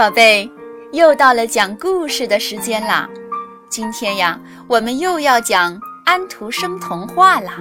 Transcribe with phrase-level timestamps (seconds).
[0.00, 0.50] 宝贝，
[0.92, 3.06] 又到了讲故事的时间啦！
[3.68, 7.58] 今天呀，我们又要讲安徒生童话啦。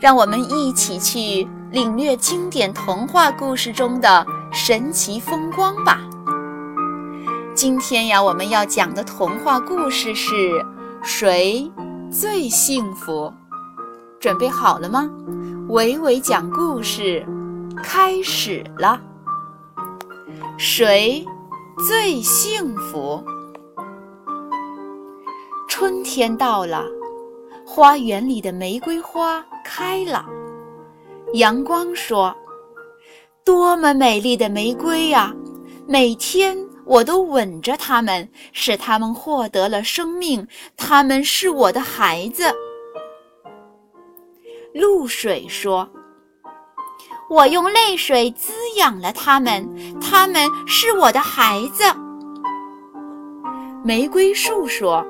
[0.00, 6.00] 让我们一起去领略经典童话故事中的神奇风光吧。
[7.54, 10.34] 今天呀，我们要讲的童话故事是
[11.04, 11.70] 《谁
[12.10, 13.32] 最幸福》。
[14.18, 15.08] 准备好了吗？
[15.68, 17.24] 伟伟讲故事
[17.80, 19.00] 开始了。
[20.58, 21.24] 谁
[21.86, 23.24] 最幸福？
[25.66, 26.84] 春天到了，
[27.64, 30.26] 花园里的玫瑰花开了。
[31.32, 32.36] 阳光说
[33.46, 35.34] ：“多么美丽的玫瑰呀！
[35.86, 40.46] 每天我都吻着它们，使它们获得了生命。
[40.76, 42.44] 它们是我的孩子。”
[44.74, 45.88] 露水说
[47.30, 49.68] ：“我用泪水滋养了他们，
[50.00, 51.84] 他们是我的孩子。”
[53.84, 55.06] 玫瑰树说：“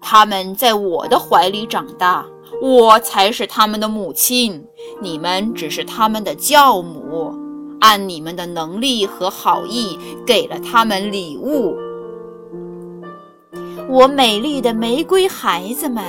[0.00, 2.24] 他们在我的怀里长大，
[2.62, 4.66] 我才是他们的母亲，
[5.02, 7.34] 你们只是他们的教母，
[7.80, 11.76] 按你们的能力和好意给了他们礼物。”
[13.90, 16.02] 我美丽的玫瑰孩子们。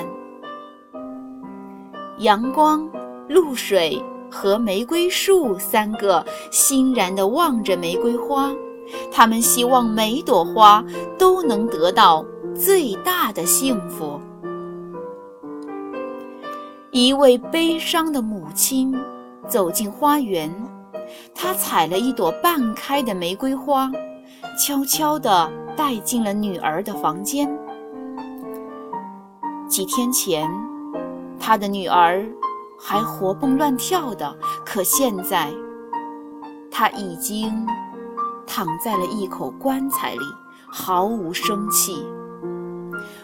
[2.20, 2.90] 阳光、
[3.28, 8.54] 露水和玫瑰树三个欣然地望着玫瑰花，
[9.12, 10.84] 他们希望每朵花
[11.18, 14.20] 都能得到最大的幸福。
[16.92, 18.96] 一位悲伤的母亲
[19.48, 20.52] 走进花园，
[21.34, 23.92] 她采了一朵半开的玫瑰花，
[24.58, 27.50] 悄悄地带进了女儿的房间。
[29.68, 30.50] 几天前。
[31.42, 32.28] 他的女儿
[32.82, 34.36] 还活蹦乱跳的，
[34.66, 35.52] 可现在
[36.72, 37.66] 她已经
[38.48, 40.26] 躺在了一口棺材里，
[40.68, 42.08] 毫无生气。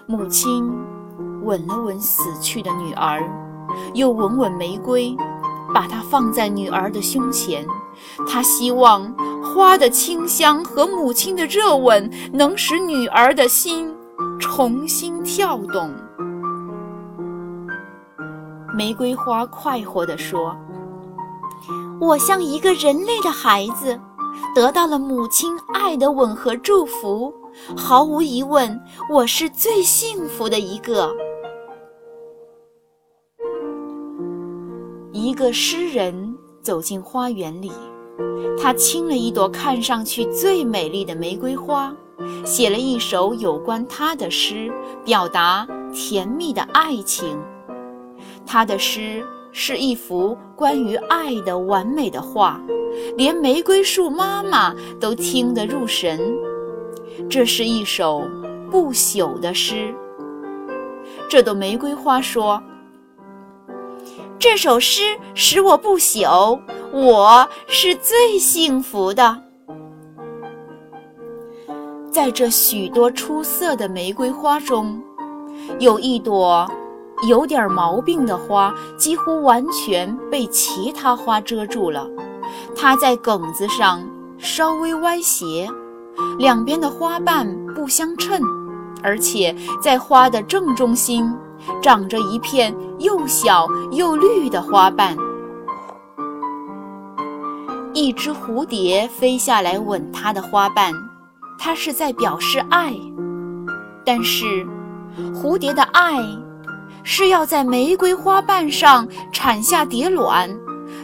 [0.06, 0.72] 母亲
[1.44, 3.24] 吻了吻死去的女儿，
[3.94, 5.16] 又吻吻玫瑰，
[5.74, 7.66] 把它放在女儿的胸前。
[8.28, 13.96] 她希望花的清香和母亲的热吻能使女儿的心
[14.40, 15.92] 重新跳动。
[18.76, 20.54] 玫瑰花快活地说
[22.02, 23.98] ：“我像一个人类的孩子，
[24.54, 27.34] 得到了母亲爱的吻和祝福。
[27.78, 28.78] 毫无疑问，
[29.10, 31.10] 我是最幸福的一个。”
[35.14, 37.72] 一个诗人走进花园里，
[38.62, 41.96] 他亲了一朵看上去最美丽的玫瑰花，
[42.44, 44.70] 写了一首有关他的诗，
[45.06, 47.40] 表达甜蜜的爱情。
[48.46, 52.62] 他的诗是一幅关于爱的完美的画，
[53.18, 56.20] 连玫瑰树妈妈都听得入神。
[57.30, 58.24] 这是一首
[58.70, 59.94] 不朽的诗。
[61.30, 62.62] 这朵玫瑰花说
[64.38, 66.60] ：“这首诗使我不朽，
[66.92, 69.42] 我是最幸福的。”
[72.12, 75.02] 在这许多出色的玫瑰花中，
[75.80, 76.70] 有一朵。
[77.28, 82.08] 有点毛病的花几乎完全被其他花遮住了，
[82.76, 84.06] 它在梗子上
[84.38, 85.68] 稍微歪斜，
[86.38, 88.42] 两边的花瓣不相称，
[89.02, 91.34] 而且在花的正中心
[91.82, 95.18] 长着一片又小又绿的花瓣。
[97.94, 100.94] 一只蝴蝶飞下来吻它的花瓣，
[101.58, 102.94] 它是在表示爱，
[104.06, 104.68] 但是
[105.34, 106.20] 蝴蝶的爱。
[107.06, 110.50] 是要在玫瑰花瓣上产下蝶卵，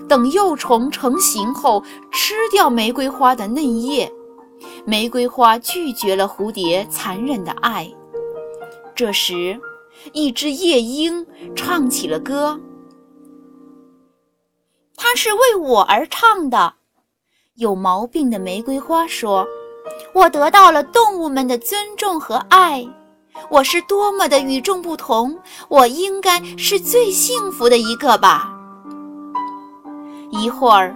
[0.10, 1.82] 等幼虫成型后
[2.12, 4.12] 吃掉玫瑰花的嫩叶。
[4.84, 7.90] 玫瑰花拒绝了蝴蝶残忍的爱。
[8.96, 9.60] 这时，
[10.12, 11.26] 一只夜莺
[11.56, 12.60] 唱起了歌。
[14.96, 16.74] 它是为我而唱的。
[17.56, 19.46] 有毛病的玫瑰花说
[20.14, 22.88] ：“我得到了动物们的尊重和爱。”
[23.50, 25.38] 我是多么的与众不同！
[25.68, 28.54] 我应该是最幸福的一个吧。
[30.32, 30.96] 一会儿，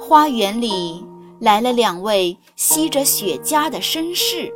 [0.00, 1.04] 花园里
[1.38, 4.52] 来了两位吸着雪茄的绅士，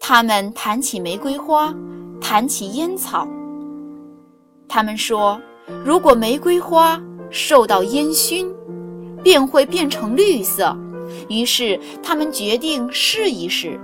[0.00, 1.72] 他们谈起玫瑰花，
[2.20, 3.28] 谈起烟草。
[4.68, 5.40] 他们说，
[5.84, 7.00] 如果玫瑰花
[7.30, 8.52] 受到烟熏，
[9.22, 10.76] 便会变成绿色。
[11.28, 13.78] 于是，他们决定试一试。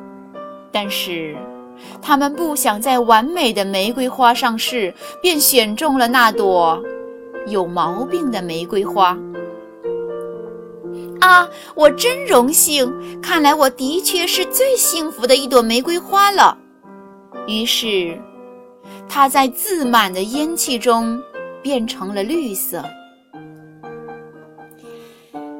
[0.73, 1.37] 但是。
[2.03, 4.93] 他们不想在完美的玫瑰花上试，
[5.23, 6.82] 便选中了那朵
[7.47, 9.17] 有毛病的玫瑰花。
[11.21, 12.91] 啊，我真荣幸！
[13.21, 16.56] 看来我的确是最幸福的一朵玫瑰花了。
[17.47, 18.19] 于是，
[19.09, 21.21] 它在自满的烟气中
[21.62, 22.82] 变成了绿色。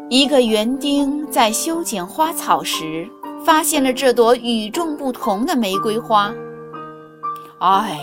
[0.09, 3.09] 一个园丁在修剪花草时，
[3.45, 6.33] 发现了这朵与众不同的玫瑰花。
[7.59, 8.01] 哎，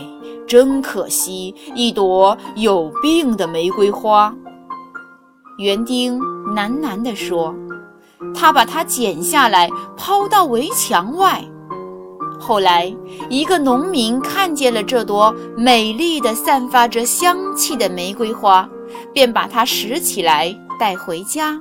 [0.48, 4.34] 真可惜，一朵有病的玫瑰花。
[5.58, 6.20] 园丁
[6.54, 7.56] 喃喃地说
[8.36, 11.44] ：“他把它剪下来，抛到围墙外。
[12.40, 12.96] 后来，
[13.30, 18.70] 一个农民看见了这朵美丽的、散发着香气的玫瑰花，
[19.12, 21.60] 便把它拾起来带回家，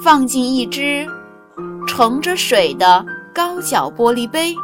[0.00, 1.04] 放进一只
[1.86, 3.04] 盛着水的
[3.34, 4.54] 高脚玻璃杯，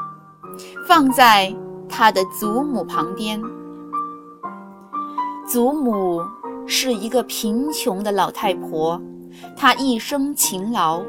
[0.87, 1.55] 放在
[1.89, 3.43] 他的祖母旁边。
[5.47, 6.23] 祖母。”
[6.73, 9.01] 是一个贫穷的老太婆，
[9.57, 11.03] 她一生勤劳，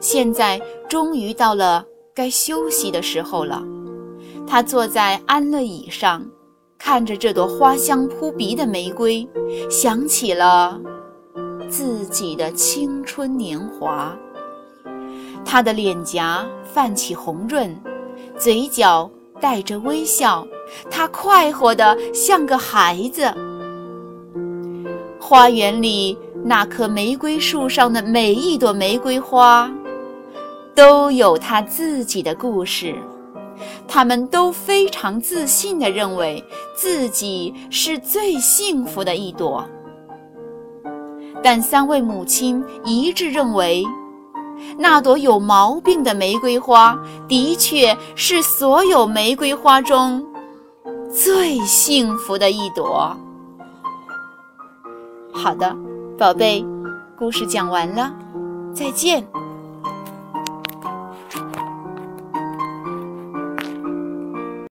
[0.00, 0.58] 现在
[0.88, 1.84] 终于到了
[2.14, 3.62] 该休息的时候了。
[4.46, 6.24] 她坐在安乐椅上，
[6.78, 9.28] 看着这朵花香扑鼻的玫瑰，
[9.68, 10.80] 想起了
[11.68, 14.16] 自己的青春年华。
[15.44, 17.74] 她的脸颊泛起红润，
[18.38, 19.10] 嘴角
[19.40, 20.46] 带着微笑，
[20.90, 23.32] 她快活的像个孩子。
[25.20, 29.70] 花园里那棵玫瑰树上的每一朵玫瑰花，
[30.74, 32.94] 都有它自己的故事。
[33.86, 36.42] 它们都非常自信地认为
[36.74, 39.64] 自己是最幸福的一朵。
[41.42, 43.84] 但三位母亲一致认为，
[44.78, 46.98] 那朵有毛病的玫瑰花
[47.28, 50.24] 的确是所有玫瑰花中
[51.12, 53.16] 最幸福的一朵。
[55.32, 55.76] 好的，
[56.18, 56.64] 宝贝，
[57.18, 58.12] 故事讲完了，
[58.74, 59.26] 再见。